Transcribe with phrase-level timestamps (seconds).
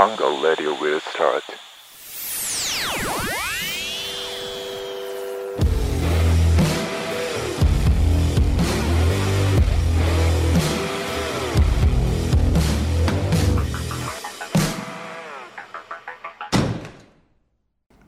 [0.00, 1.42] Hunger Radio will start.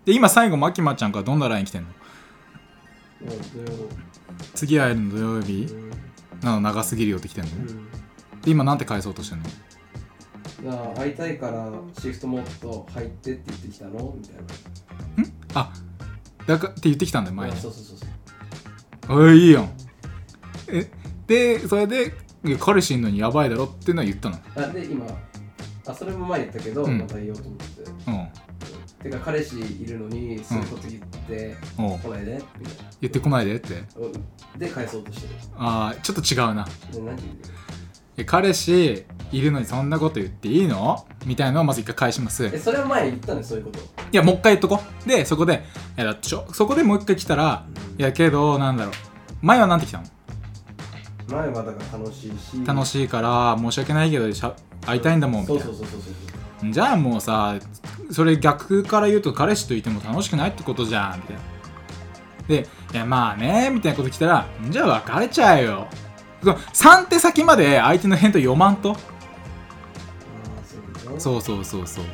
[0.06, 1.88] で今最後マキマちゃんからどんな LINE 来てんの？
[4.54, 5.68] 次会えるの土曜日？
[6.40, 7.50] なの長すぎるよって来てんの？
[8.40, 9.44] で今なんて返そうとしてんの？
[10.62, 11.70] うんなあ会いたいから
[12.00, 14.14] シフトモード入ってって言ってきたの？
[14.16, 14.42] みたいな。
[15.54, 15.72] あ
[16.46, 17.56] だかって言ってきたんだよ前に。
[17.56, 18.06] あそうそうそうそ
[19.14, 19.22] う。
[19.24, 19.70] おいいいやん。
[20.68, 20.90] え
[21.26, 22.14] でそれで
[22.58, 24.38] 彼氏いんのにやばいだろっていうのは言ったの？
[24.56, 25.06] あで今
[25.86, 26.98] あそれも前言ったけど、うん。
[26.98, 27.64] また言おうと思って。
[28.06, 28.28] うん。
[29.02, 32.90] てか彼氏いるのにそういうこと言って、来ないでみたいな。
[33.00, 33.82] 言ってこないでって。
[33.96, 34.06] う
[34.56, 34.58] ん。
[34.58, 35.34] で返そうとしてる。
[35.56, 36.64] ああちょっと違うな。
[36.92, 37.18] で何言う？
[38.16, 41.06] え彼氏いるのにそんなこと言っていいの？
[41.24, 42.44] みたいなのをまず一回返します。
[42.44, 43.78] えそれは前言ったのそういうこと。
[43.78, 45.08] いやもう一回言っとこう。
[45.08, 45.64] でそこで
[45.96, 47.64] いやだってちょそこでもう一回来たら
[47.98, 48.94] いやけどなんだろう。
[49.40, 50.04] 前はなんて来たの？
[51.28, 52.64] 前はだから楽しいし。
[52.66, 55.62] 楽しいから申し訳ないけどしゃ会いたいんだもんみたいな。
[55.64, 56.12] そうそうそうそう
[56.60, 57.58] そうじゃあもうさ
[58.10, 61.42] それ逆から言うと彼氏といても楽しくないってことじゃんみたいな。
[62.48, 65.88] でいやまあねみたいなこと来たらじゃあ別れちゃえよ。
[66.42, 68.96] その3手先まで相手の返答読まんと？
[71.12, 72.04] ああそうそうそうそう。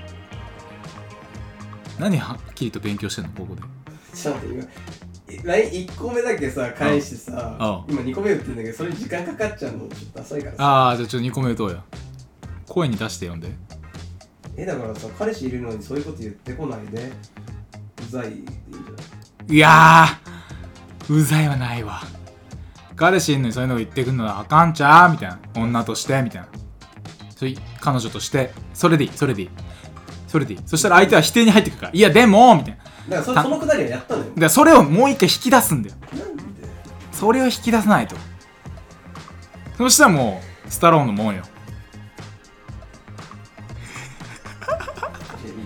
[1.98, 3.30] 何はっきりと勉強してんの？
[3.30, 3.62] ここで。
[4.14, 4.66] ちょっと待っ
[5.28, 7.94] て今 LINE1 個目だけさ返してさうん。
[7.94, 9.88] 今2個目打ってんだけどそれ時間かかっちゃうの？
[9.88, 10.56] ちょっと浅いから。
[10.56, 11.82] さああじゃあちょっと2個目打とうよ
[12.66, 13.50] 声に出して読んで。
[14.56, 17.12] えだからさ彼氏いるのにそういうこと言ってこないで。
[18.00, 22.00] うざいでいいんじゃないいやーうざいはないわ。
[22.96, 25.38] 彼氏いんのにそういうの言ってくんのはあかんちゃーみたいな。
[25.56, 26.48] 女としてみたいな
[27.38, 29.50] そういう彼女としてそれでいいそれでいい。
[30.26, 30.60] それでいい。
[30.66, 31.92] そしたら相手は否定に入ってくるから。
[31.94, 32.82] いやでもみたいな。
[32.82, 34.32] ただからそそのくだりはやったのよ。
[34.34, 35.96] でそれをもう一回引き出すんだよ。
[36.12, 36.42] なんで？
[37.12, 38.16] それを引き出さないと。
[39.76, 41.42] そしたらもうスタローンのもんよ。
[45.44, 45.60] いやいい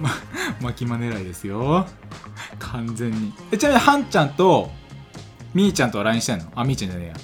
[0.00, 0.10] や。
[0.62, 1.86] 巻き間狙いですよ。
[2.58, 3.34] 完全に。
[3.52, 4.70] えちなみにハンちゃんと
[5.52, 6.46] みーちゃんとは LINE してんの？
[6.56, 7.14] あみーちゃんじゃねえや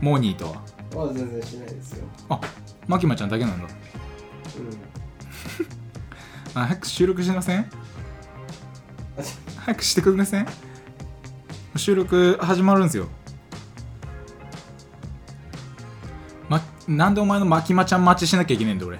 [0.00, 0.62] モーニーとは？
[0.94, 2.06] まあ全然しないですよ。
[2.28, 2.40] あ
[2.86, 3.64] マキマちゃんだけなんだ。
[3.64, 3.70] うん。
[6.62, 7.70] あ早く収録しません？
[9.18, 10.46] あち早くしてくれません？
[11.76, 13.08] 収録始まるんですよ。
[16.48, 18.98] ま、なんでお前のマキマちゃん待ちしなきゃいけねえんだ俺？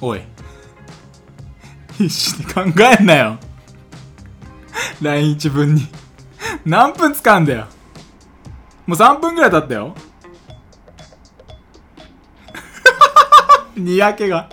[0.00, 0.22] おい。
[1.98, 3.38] 必死に考えんなよ。
[5.02, 5.88] LINE 一文に。
[6.64, 7.66] 何分使うんだよ
[8.88, 9.94] もう3分ぐらい経ったよ。
[13.76, 14.48] にやけが。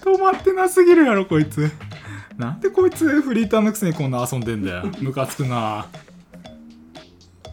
[0.00, 1.70] 止まってなすぎるやろこいつ。
[2.38, 4.84] なんでこいつフリーターのくせにこんな遊んでんだよ。
[5.02, 5.88] ムカつくな。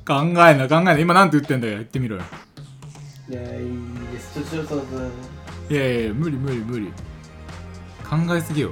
[0.08, 0.98] 考えな考えな。
[0.98, 1.74] 今なんて言ってんだよ。
[1.74, 2.22] 言ってみろよ。
[3.30, 3.70] いやいい
[4.14, 4.34] です。
[4.34, 4.82] ちょちょちょ
[5.70, 6.88] いやいや無理無理無理。
[8.10, 8.72] 考えすぎよ。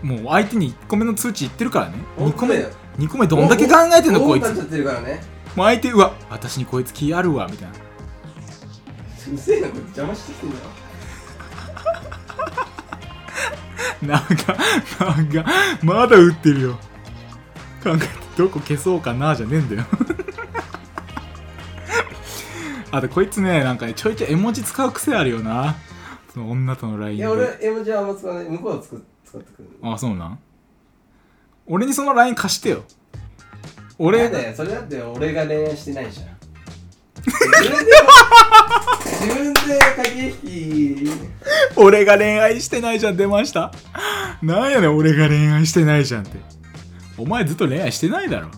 [0.00, 1.94] もう相手に1個目の通知言ってるからね。
[2.18, 2.70] 2個目だよ。
[2.98, 4.54] 2個目どんだけ考えてんのこいつ。
[4.54, 7.74] ちゃってるからねもう相手うわ私にこいつ気あるわみたいな。
[9.34, 10.64] うせえなこいつ邪魔してきてんだよ
[14.02, 14.56] なんか
[15.14, 15.44] なんか
[15.82, 16.78] まだ打ってるよ。
[17.82, 18.06] 考えて
[18.36, 19.84] どこ消そうかなじゃねえんだよ。
[22.90, 25.74] あとこいつねなんかねちょいちょい絵文字使う癖あるよな。
[26.32, 27.16] その女との LINE で。
[27.16, 28.44] いや俺絵文字はあんま使わない。
[28.44, 29.68] 向こうは使使ってくる。
[29.82, 30.38] あそうなん？
[31.66, 32.84] 俺にその LINE 貸してよ
[33.98, 36.26] 俺俺だよそれだって俺が恋愛してないじゃん。
[37.24, 37.34] 自
[37.70, 37.92] 分で
[39.24, 41.10] 自分で駆け引き。
[41.76, 43.72] 俺が恋愛してないじゃん出ました。
[44.42, 46.38] なんやねん俺が恋愛してないじゃんって。
[47.16, 48.48] お前ずっと恋愛してないだろ。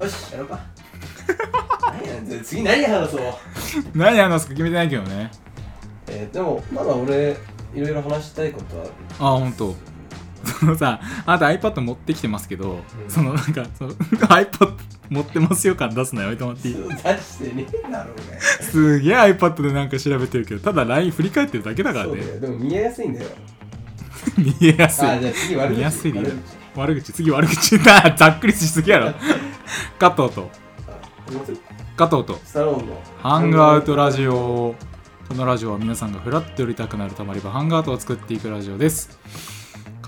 [0.00, 0.60] よしやろうか。
[2.28, 3.20] 何や次何話そう。
[3.94, 5.30] 何話すか決めてないけどね。
[6.06, 7.36] えー、でもまだ俺
[7.74, 8.90] いろいろ話したいことある。
[9.18, 9.74] あ本当。
[10.44, 13.10] そのさあなた iPad 持ってきてますけど、うん。
[13.10, 14.76] そのなんかその iPad
[15.10, 22.16] 持ってますよ感出すのやめてもらっていい出してねえだろうがすげえ iPad でなんか調べてるけどただ LINE 振り返ってるだけだからね。
[22.40, 23.30] でも見えやすいんだよ。
[24.36, 25.08] 見えやすい。
[25.08, 25.76] あじゃあ次悪口。
[25.76, 26.18] 見やすいで。
[26.20, 26.30] いいよ
[26.76, 27.00] 悪口。
[27.00, 27.12] 悪口。
[27.12, 27.78] 次悪口。
[27.84, 29.14] だざっくりしすぎやろ。
[29.98, 30.50] 加藤と。
[31.96, 32.38] 加藤と。
[32.44, 33.02] スタローンの。
[33.22, 34.74] ハンガーアウトラジオ。
[35.28, 39.18] このラジオは皆さんがフラッと寄りたくなるたまり場ハンガーアウトを作っていくラジオです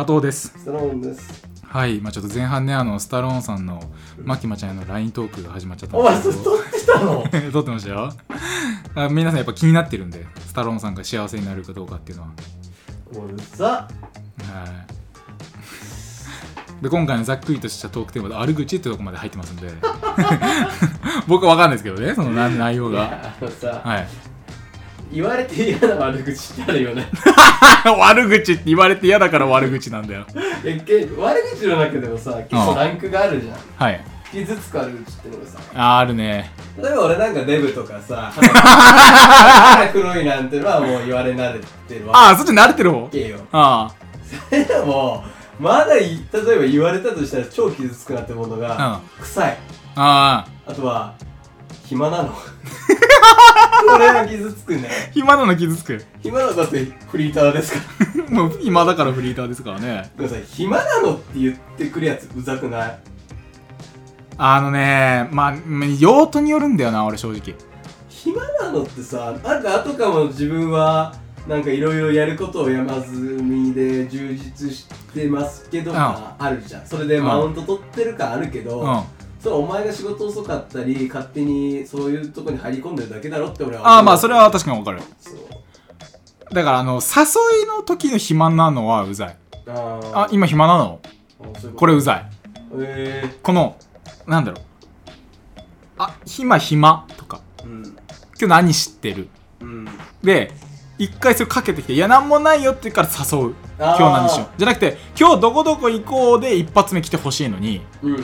[0.00, 0.49] 加藤です。
[0.56, 1.47] スタローンです。
[1.62, 3.82] はい、まあちょっと前半ね、あの、スタローンさんの、
[4.25, 7.25] マキマちゃんへの LINE トークが始まっちゃったんお前です撮ってたの？
[7.52, 8.11] 撮ってましたよ。
[8.94, 12.29] あ皆さんやっぱ気になってるんでスタローンさんが幸せになるかどうかっていうのは。
[13.12, 13.88] もううざは
[16.81, 16.82] い。
[16.82, 19.70] で今回のざっくりとしたトークテーマで悪口ってとこまで入ってますんで。
[21.29, 22.93] 僕は分かんないですけどねその内内容が。
[22.93, 24.29] いやあのさ、はい
[25.12, 27.08] 言われて嫌な悪口ってあるよね。
[27.98, 30.24] 悪口って言われて嫌だから悪口なんだよ。
[30.64, 33.56] いやけ悪口の中でもさ結構ランクがあるじゃん。
[33.76, 34.00] はい。
[34.30, 35.58] 傷つく悪口ってのがさ。
[35.74, 36.52] ああるね。
[36.80, 41.58] 例えば俺なんかデブとかさ 肌黒いなんてのはもう言われ慣れ
[41.88, 42.16] てるわ。
[42.16, 43.08] ああそっち慣れてる方？
[43.10, 43.38] けよ。
[43.52, 43.90] あ
[44.50, 45.24] でも
[45.58, 49.58] まだい例えば言われたとしたら超傷つくなってものが、臭い。
[49.96, 51.14] ああああとは
[51.84, 52.28] 暇なの。
[52.28, 52.34] こ
[53.98, 54.88] れは傷つくね。
[55.12, 56.04] 暇なの傷つく？
[56.22, 57.80] 暇なのだってフリーターですか。
[58.16, 60.10] ら もう暇だからフリーターですからね。
[60.16, 62.98] でもさ暇なのって言ってくるやつうざくない？
[64.38, 65.54] あのねまあ
[65.98, 67.54] 用途によるんだよな俺正直。
[68.08, 71.14] 暇なのってさなんか後かも自分は
[71.48, 76.86] なんかいろいろやることを山積みで充実してますけどかあるじゃん。
[76.86, 79.00] それでマウント取ってる感あるけど、うん
[79.42, 83.92] それお前が仕事遅かったり勝手にそういうとこに入り込んでるだけだろって俺は思う。
[83.94, 85.00] ああまあそれは確かに分かる。
[85.19, 86.54] そう。
[86.54, 89.37] だからあの誘いの時の暇なのはうざい。
[89.66, 90.19] あー。
[90.19, 91.00] あ今暇なの？
[91.75, 92.31] これうざい。
[92.81, 93.76] えこの
[94.26, 94.64] なんだろう。
[95.96, 97.40] あ暇暇とか。
[97.60, 97.82] えうん。
[97.82, 97.96] 今
[98.40, 99.28] 日何知ってる？
[99.60, 99.88] うん。
[100.22, 100.52] で
[100.98, 103.54] 一回それかけてきていや何もないよって言うから誘う。
[103.78, 104.48] 今日何しよう。
[104.58, 108.16] じゃなくて今日どこどこ行こうで一発目来てほしいのにうん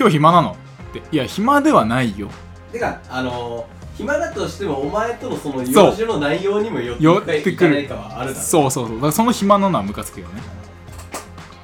[0.00, 0.52] 今日暇なの？
[0.52, 1.02] って。
[1.12, 2.30] いや暇ではないよ。
[2.72, 7.86] てかあのー、暇だとしてもお前とのその用事の内容にもよって寄ってくる。
[8.34, 8.94] そうそうそう。
[8.94, 10.40] だからその暇なのはムカつくよね。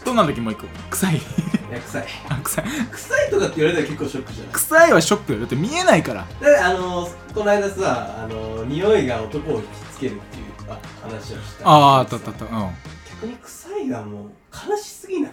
[0.05, 0.67] どうなんだっけもう一個。
[0.91, 1.17] 臭い。
[1.17, 1.19] い
[1.73, 2.07] や臭い。
[2.29, 2.65] あ臭い。
[2.93, 4.53] 臭いとかって言われたら結構ショックじゃない？
[4.53, 5.39] 臭いはショックよ。
[5.39, 6.27] だって見えないから。
[6.41, 11.67] であのー、この間さあのー、匂いが男を引きつけるっていうあ話をした。
[11.67, 12.45] あああったあったあった。
[12.45, 12.51] うん。
[13.23, 14.31] 逆に臭いがもう
[14.71, 15.33] 悲しすぎない？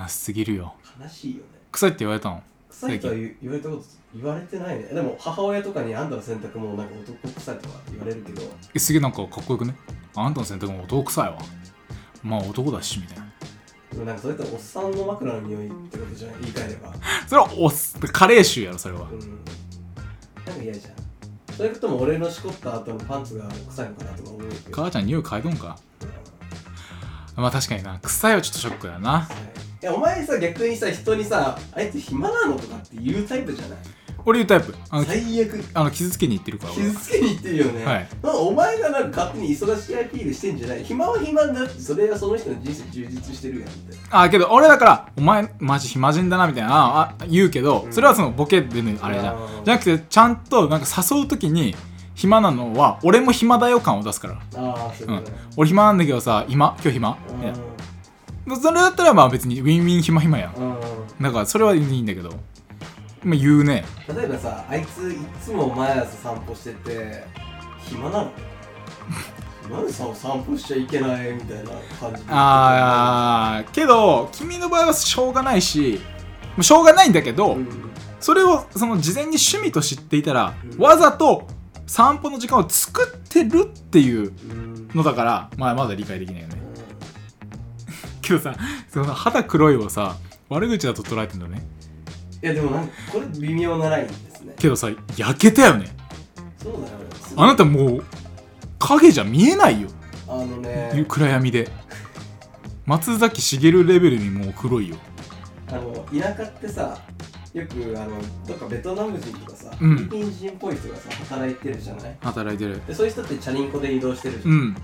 [0.00, 0.74] 悲しすぎるよ。
[1.02, 2.42] 悲しいよね臭いって言われたの？
[2.70, 3.82] 臭いとは言言われたこと
[4.14, 4.84] 言われてないね。
[4.84, 8.42] でも母親とかにあんたの洗濯もなんか男臭いとか言われるけど。
[8.72, 9.74] えすげえなんかかっこよくね？
[10.14, 11.38] あんたの洗濯も男臭いわ。
[12.22, 13.24] まあ男だしみたいな。
[13.92, 16.94] でもなんかそれっておっさんの枕の匂いってことじゃない言い換えれば。
[17.26, 19.08] それはおす加齢臭やろそれは。
[19.10, 19.18] うん。
[19.18, 20.94] なんか嫌じゃん。
[21.56, 24.76] それとも俺のしこった後のパンツが臭いのかなとか思うけど。
[24.76, 25.78] 母ちゃん匂い嗅いどんか？
[27.36, 27.98] まあ確かにな。
[28.00, 29.28] 臭いはちょっとショックだな。
[29.53, 29.53] い
[29.84, 33.78] やお前さ逆にさ人にさあいつ暇なのとかって言うタイプじゃない？
[34.26, 34.74] 俺言うタイプ。
[34.88, 35.62] あの最悪。
[35.74, 37.96] あの傷つけに行ってるから俺傷つけに行ってるよね、はい。
[37.96, 40.84] なんかお前がなんか勝手に忙しいアピールしてんじゃない？
[40.84, 43.96] 暇は暇だってそれがその人の人生充実してるやんって。
[44.10, 47.92] あけど俺だからお前マジ暇人だなみたいなああ言うけど、うん。
[47.92, 49.64] それはそのボケでのあれじゃん。
[49.64, 51.74] じゃなくてちゃんとなんか誘う時に
[52.14, 54.34] 暇なのは俺も暇だよ感を出すから。
[54.34, 54.40] あ
[54.90, 57.18] あそういうことね、俺暇なんだけどさ今今日暇？
[58.60, 60.54] それだったらまあ別にウィンウィン暇暇やん。
[60.54, 60.80] うん。
[61.20, 62.30] だからそれはいいんだけど。
[63.22, 63.84] まあ言うね。
[64.08, 67.24] 例えばさあいついつも毎朝散歩してて
[67.78, 68.30] 暇なの？
[69.76, 76.00] なんでさ散歩しちゃいけないみたいな感じであーけど君の場合はしょうがないし
[76.48, 77.66] もうしょうがないんだけど、うん。
[78.20, 80.78] それをその事前に趣味と知っていたら、うん。
[80.78, 81.48] わざと
[81.86, 84.88] 散歩の時間を作ってるっていううん。
[84.94, 86.53] のだから、まあ、まだ理解できないよね
[88.24, 88.54] けどさ
[88.88, 90.16] その肌黒いをさ
[90.48, 91.66] 悪口だと捉えてんだね。
[92.42, 94.54] いやでもなんかこれ微妙なラインですね。
[94.58, 95.94] けどさ焼けたよね。
[96.62, 96.84] そうだよ
[97.36, 98.04] あなたもう
[98.78, 99.88] 影じゃ見えないよ。
[100.28, 101.04] あのね。
[101.08, 101.68] 暗闇で。
[102.86, 104.96] 松崎しげるレベルにもう黒いよ。
[105.68, 106.98] あの田舎ってさ
[107.54, 108.10] よくあの
[108.46, 109.96] どっかベトナム人とかさ、うん。
[109.96, 112.16] フィリピン人っぽい人がさ働いてるじゃない？
[112.20, 112.84] 働いてる。
[112.86, 114.76] でそういう人ってチャリンコで移動してるじゃ、うんん。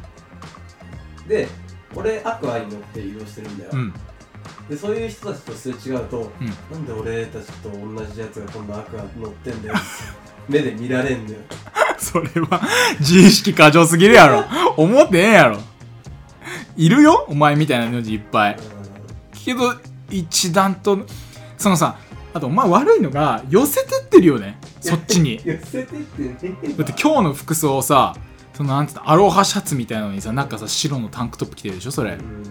[1.29, 1.47] で
[1.95, 3.95] 俺アクアに乗って移動してるんだよ、うん。
[4.69, 6.47] でそういう人たちとすれ違うと、うん。
[6.73, 9.75] なんで俺たちと同じやつが今度アクア乗ってんだよ
[10.49, 11.41] 目で見られんだよ。
[11.99, 12.61] それは
[12.99, 14.45] 自意識過剰すぎるやろ。
[14.77, 15.59] 思ってええやろ。
[16.77, 17.27] いるよ？
[17.29, 18.57] お前みたいな名字いっぱい。
[19.33, 19.75] けど
[20.11, 21.07] 一段と
[21.57, 21.99] そのさ
[22.33, 24.59] あとお前悪いのが寄せてってるよね。
[24.81, 25.41] そっちに。
[25.45, 26.57] 寄せてってね。
[26.77, 28.15] だって今日の服装さ
[28.61, 32.13] そのなんていうのアロハシャツみたいなのにさなんかさ白のタンクトップ着てるでしょそれ。
[32.13, 32.45] うん。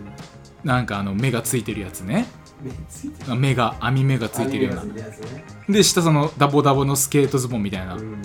[0.63, 2.25] なんかあの目がついてるやつね。
[3.37, 4.83] 目が網目がついてるような。
[4.85, 5.03] ね。
[5.69, 8.23] で下そのダボダボのスケートズボンみたいな、うん。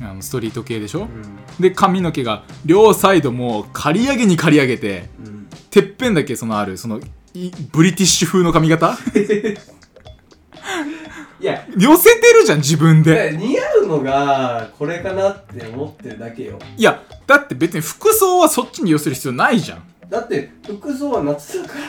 [0.00, 1.38] あのストリート系でしょ、うん。
[1.60, 5.46] で髪の毛が両サイドもう刈り上げに刈り上げてうん。
[5.70, 6.98] てっぺんだけそのあるその
[7.32, 8.98] いブリティッシュ風の髪型？
[11.40, 11.66] いや。
[11.76, 13.36] 寄せてるじゃん自分で。
[13.36, 16.58] 似合うのがこれかなって思ってるだけよ。
[16.76, 19.82] いやだって別に服装はそっちに寄せる必要ないじゃん。
[20.08, 21.80] だって服装は夏だから。
[21.80, 21.84] い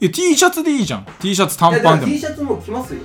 [0.00, 1.06] や T シャツでいいじゃん。
[1.20, 2.12] T シャツ短パンでも。
[2.12, 3.00] T シャツも着ますよ。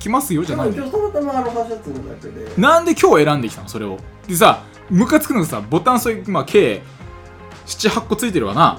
[0.00, 2.60] 着ますよじゃない今日たまたまあのシャツのだけで。
[2.60, 3.98] なんで今日選んできたのそれを。
[4.26, 6.82] でさムカつくのがさボタンそれまあ計
[7.66, 8.78] 78個ついてるわな。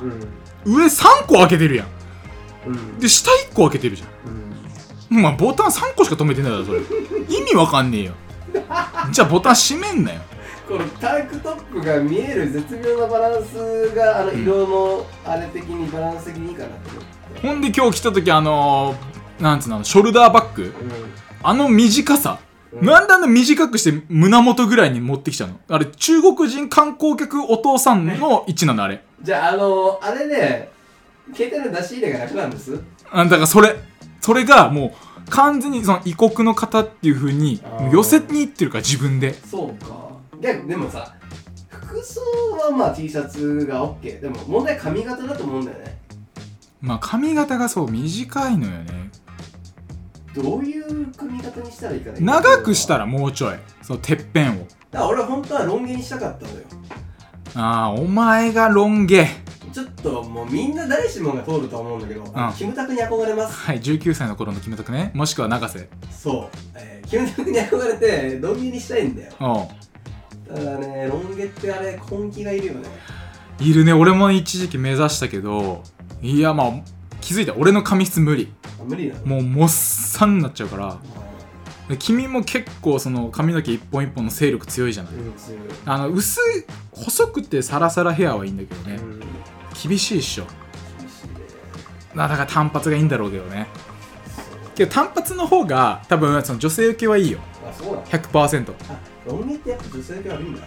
[0.65, 0.75] うん。
[0.75, 1.87] 上3個開けてるやん。
[2.67, 2.99] うん。
[2.99, 4.46] で下1個開けてるじゃうんん
[5.09, 6.79] まあボタン3個しか止めてないだろそれ。
[7.29, 8.13] 意味わかんねえよ。
[9.11, 10.21] じゃあボタン閉めんなよ。
[10.67, 17.03] このタンクトップが見える絶妙なバランスがあのん色のあれ的にバランス的にいいかなと思っ
[17.41, 17.47] て。
[17.47, 20.73] ほんで今日来た時あのー、なんつうのショルダーバッグ
[21.41, 22.39] あの短さ、
[22.73, 22.85] うん。
[22.85, 25.59] なんであんな短くして胸元ぐらいに持ってきちゃうの？
[25.69, 29.03] あれ中国人観光客お父さんの位置なのあれ。
[29.21, 30.69] じゃああのあれね
[31.33, 32.77] 携帯の出し入れが楽なんです。
[33.09, 33.73] あだからそれ
[34.27, 37.83] それがもう完全にその異国の方っていう風にあー。
[37.83, 39.33] もう寄せに行ってるから自分で。
[39.33, 40.09] そうか。
[40.41, 41.15] いやでもさ
[41.69, 42.19] 服装
[42.61, 45.97] はまあ T シャツが OK でも問題髪型だと思うんだよね。
[46.81, 49.11] まあ髪型がそう短いのよね。
[50.35, 53.55] どういう髪型にしたらいいかな長くしたららもうちょい。
[53.81, 54.67] そのてっぺんを。
[54.91, 56.57] だから俺は本当はロン毛にしたかったのよ。
[57.55, 59.25] ああお前がロン毛
[60.03, 62.23] ともうみんな誰しもが通ると思うんだけど、
[62.57, 63.53] キムタクに憧れます。
[63.53, 65.11] はい19歳の頃のキムタクね。
[65.13, 65.89] もしくは永瀬。
[66.11, 69.33] そう、えー、キムタクに憧れてロン毛にしたいんだよ。
[69.39, 69.67] おう。
[70.47, 72.89] ただねロン毛ってあれ根気がいるよね。
[73.59, 73.93] いるね。
[73.93, 75.83] 俺も一時期目指したけど
[76.21, 76.71] いやまあ
[77.19, 77.55] 気づいた。
[77.55, 78.53] 俺の髪質無理。
[78.79, 79.25] あ無理なの？
[79.25, 80.97] もうもっさんになっちゃうから。
[81.99, 85.13] 君も結構その髪の毛一本一本の勢力強いじゃない。
[85.13, 85.59] ーうん強い。
[85.85, 88.95] あの薄い細くてサラサラヘアはいいんだけどね。
[88.95, 89.21] うん
[89.81, 90.45] 厳しいっしょ。
[92.15, 93.67] だから単発がいいんだろうけどね。
[94.75, 97.39] けど単発の方が多分その女性受けはいいよ。
[97.67, 100.61] あそうなの100%あロン毛ってやっぱ女性受け悪いんだ。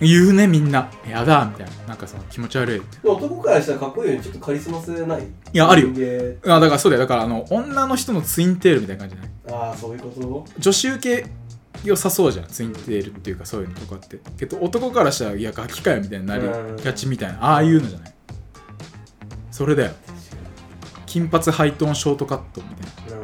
[0.00, 0.90] 言うねみんな。
[1.06, 1.88] やだみたいな。
[1.88, 2.82] なんかその気持ち悪い。
[3.04, 4.16] 男からしたらかっこいいよ。
[4.16, 5.22] ねちょっとカリスマ性ない。
[5.22, 6.32] いやあるよ。
[6.32, 7.02] よあだからそうだよ。
[7.02, 9.62] だからあの女の人のツインテールみたいな感じじゃない？
[9.68, 11.26] ああそういうこと女子受け
[11.84, 12.46] 良さそうじゃん。
[12.46, 14.18] ツインテールっていうかそういうのとかって。
[14.38, 16.44] けど男からしたらいやガキかよみたいになり
[16.82, 17.44] がちみたいな。
[17.44, 18.14] ああいうのじゃない？
[19.60, 19.92] それだよ。
[21.04, 23.20] 金髪ハイトーンショートカットみたいな。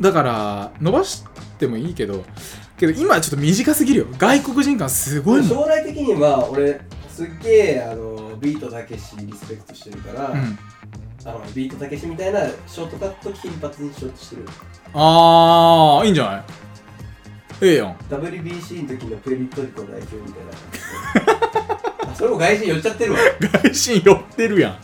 [0.00, 1.24] だから伸ばし
[1.58, 2.24] てもいいけど
[2.78, 4.06] けど今はちょっと短すぎるよ。
[4.18, 5.48] 外国人感すごいもん。
[5.48, 10.58] 将来的には俺すっげえあのビートたけしリスペクトしてるから、うん。
[11.24, 14.42] あのビートたけしみたいなショートカット金髪にしようとしてる。
[14.94, 16.44] ああいいんじゃない？
[17.62, 21.26] ええやん WBC の時のプエルトリコ代表みたい
[22.06, 24.78] なあそれも外人寄っちゃってるわ外心寄ってるやん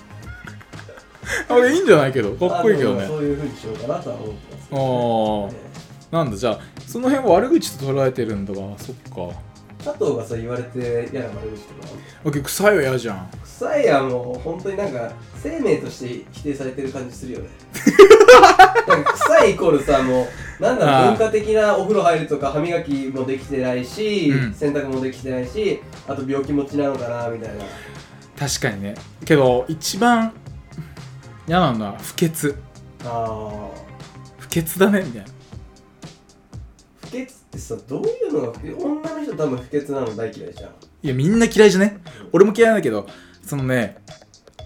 [1.49, 3.07] あれいいんじゃないけどかっこいいけどね。
[3.07, 4.69] そういう風にしようかなとは思ってます。
[4.71, 5.53] けあど、ー。
[5.53, 5.67] ね
[6.11, 8.97] なんだじゃあその辺は悪口と捉えてるんだわそっ
[9.31, 9.37] か。
[9.85, 11.89] 佐藤がさ言われて嫌な悪口とか
[12.25, 13.29] あけど臭いは嫌じゃん。
[13.45, 17.49] 臭いやもう本当になんか生命として否定されてる感じするよね。
[18.89, 20.27] なんか臭いイコールさも
[20.61, 24.55] うなんだろう文化的なお風呂入るとか歯磨きもできてないし、うん。
[24.55, 27.65] 洗濯もできてないしあと病気持ちなのかなみたいな。
[28.39, 28.95] 確かにね。
[29.25, 30.33] けど一番
[31.47, 32.57] 嫌なのは不潔。
[33.05, 33.69] あ
[34.39, 35.29] 不潔だねみたいな。
[35.29, 35.31] ー
[37.07, 40.71] 不潔ってさどういうのが不潔女の人多分不潔なの大嫌いじゃん。
[41.03, 41.99] いやみんな嫌いじゃね？
[42.33, 43.07] 俺も嫌いだけど
[43.43, 43.99] そのね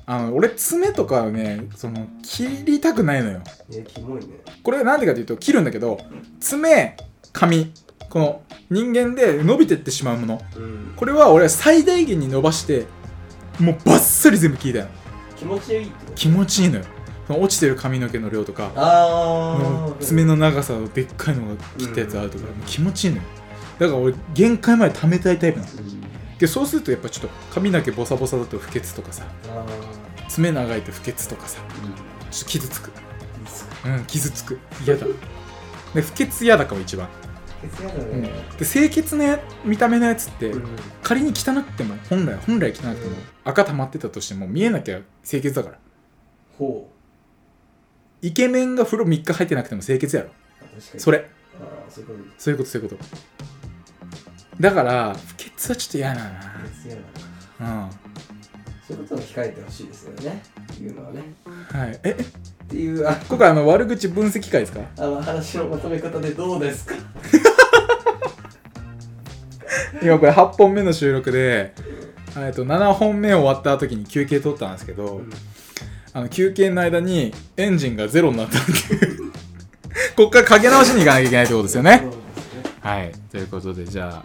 [0.06, 3.42] あの俺爪とかはねその切りたくないのよ。
[3.72, 4.28] えキモいね。
[4.62, 5.98] これなんでかというと切るんだけど
[6.40, 6.96] 爪
[7.32, 7.72] 髪
[8.08, 10.42] この人間で伸びてってしまうもの。
[10.56, 10.94] うん。
[10.96, 12.86] これは俺は最大限に伸ばして
[13.58, 14.88] もうバッサリ全部切りたいの
[15.40, 16.12] 気持ちいいってこと？
[16.12, 16.84] 気持ちいいのよ。
[17.28, 18.80] 落ちてる髪の毛の量とかあ
[19.60, 23.22] のあ爪の長さのでっかいのが切ったやつあるとか、もう気持ちいいのよ。
[23.78, 26.00] だから俺限界まで溜めたいタイプなのうん。
[26.38, 29.64] でそうするとやっぱちょっと髪の毛ボサボサだと不潔とかさあ
[30.28, 31.94] 爪長いと不潔とかさーうん。
[31.94, 32.90] ちょっと傷つく。
[33.86, 34.58] うん傷つく。
[34.84, 35.06] 嫌だ。
[35.94, 37.08] で不潔嫌だかも一番、
[38.58, 40.62] で清潔なや見た目のやつって、うん。
[41.02, 42.94] 仮に汚くても本来本来汚くても
[43.44, 45.78] 赤溜まってたとしても見えなきゃ清潔だから。
[46.58, 46.90] ほ
[48.22, 50.28] イケメンが風呂3日入ってなくても清潔やろ。
[50.28, 51.00] うあ確かに。
[51.00, 51.30] それ。
[51.88, 52.70] そういうこと。
[52.70, 53.04] そういうこと
[54.60, 56.96] だから不潔はちょっと嫌だ不潔や
[57.58, 57.82] だな。
[57.84, 57.90] うん。
[58.86, 60.42] そういうことを控えてほしいですよね。
[60.80, 61.22] 言うのはね。
[61.70, 62.00] はい。
[62.04, 62.22] ええ？
[62.22, 62.26] っ
[62.72, 64.80] ていうあ今回あの悪口分析会ですか？
[64.98, 66.94] あの話のまとめ方でどうですか？
[70.02, 71.74] 今これ8本目の収録で
[72.36, 75.22] えっと7本目終わった時に休憩取ったんですけど、
[76.12, 79.30] あの休憩の間にエンジンがゼロになったっていう。
[80.16, 81.98] こっからかけ直しに行かなきゃいけないってことですよね。
[81.98, 82.10] ね
[82.80, 83.12] はい。
[83.30, 84.22] ということでじゃ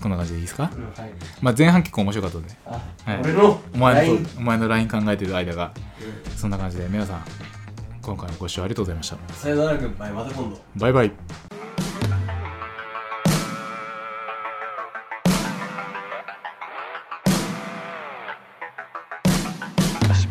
[0.00, 1.12] こんな感じでいいですか、うんはい。
[1.40, 2.54] まあ、前半結構面白かったので。
[2.66, 3.20] あ、はい。
[3.22, 5.72] 俺のお前のお前の LINE 考えてる間が。
[6.26, 6.36] うん。
[6.36, 7.24] そんな感じで皆さん
[8.00, 9.34] 今回もご視聴ありがとうございました。
[9.34, 10.12] さよならバイ。
[10.12, 10.60] また今度。
[10.92, 11.51] バイ